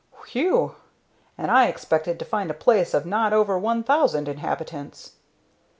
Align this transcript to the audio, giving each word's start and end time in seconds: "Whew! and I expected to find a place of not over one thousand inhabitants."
"Whew! 0.31 0.73
and 1.37 1.51
I 1.51 1.67
expected 1.67 2.17
to 2.17 2.25
find 2.25 2.49
a 2.49 2.55
place 2.55 2.95
of 2.95 3.05
not 3.05 3.33
over 3.33 3.55
one 3.59 3.83
thousand 3.83 4.27
inhabitants." 4.27 5.11